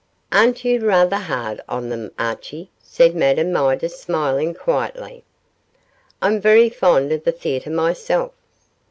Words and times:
'Aren't 0.31 0.65
you 0.65 0.79
rather 0.83 1.17
hard 1.17 1.61
on 1.69 1.89
them, 1.89 2.09
Archie?' 2.17 2.71
said 2.81 3.13
Madame 3.15 3.51
Midas, 3.51 3.99
smiling 3.99 4.55
quietly. 4.55 5.23
'I'm 6.23 6.41
very 6.41 6.69
fond 6.69 7.11
of 7.11 7.23
the 7.23 7.31
theatre 7.31 7.69
myself. 7.69 8.31